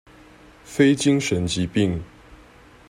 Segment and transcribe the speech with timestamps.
[0.63, 2.03] 非精神疾病